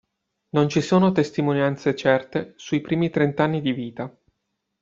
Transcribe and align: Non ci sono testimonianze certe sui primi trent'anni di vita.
Non 0.55 0.67
ci 0.67 0.81
sono 0.81 1.11
testimonianze 1.11 1.93
certe 1.95 2.53
sui 2.55 2.81
primi 2.81 3.11
trent'anni 3.11 3.61
di 3.61 3.71
vita. 3.71 4.11